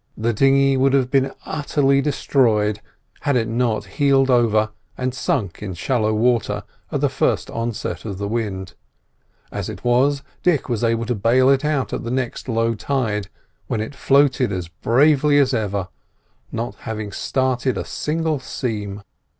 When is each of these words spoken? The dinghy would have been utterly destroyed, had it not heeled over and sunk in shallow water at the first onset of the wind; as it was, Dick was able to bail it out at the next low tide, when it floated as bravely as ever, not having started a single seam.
The 0.17 0.33
dinghy 0.33 0.77
would 0.77 0.93
have 0.93 1.11
been 1.11 1.31
utterly 1.45 2.01
destroyed, 2.01 2.81
had 3.19 3.35
it 3.35 3.47
not 3.47 3.85
heeled 3.85 4.31
over 4.31 4.71
and 4.97 5.13
sunk 5.13 5.61
in 5.61 5.75
shallow 5.75 6.11
water 6.11 6.63
at 6.91 7.01
the 7.01 7.07
first 7.07 7.51
onset 7.51 8.03
of 8.03 8.17
the 8.17 8.27
wind; 8.27 8.73
as 9.51 9.69
it 9.69 9.83
was, 9.83 10.23
Dick 10.41 10.67
was 10.67 10.83
able 10.83 11.05
to 11.05 11.13
bail 11.13 11.51
it 11.51 11.63
out 11.63 11.93
at 11.93 12.03
the 12.03 12.09
next 12.09 12.49
low 12.49 12.73
tide, 12.73 13.27
when 13.67 13.79
it 13.79 13.93
floated 13.93 14.51
as 14.51 14.69
bravely 14.69 15.37
as 15.37 15.53
ever, 15.53 15.87
not 16.51 16.73
having 16.89 17.11
started 17.11 17.77
a 17.77 17.85
single 17.85 18.39
seam. 18.39 19.03